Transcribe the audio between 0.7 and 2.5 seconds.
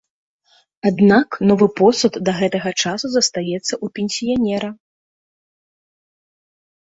Аднак, новы посуд да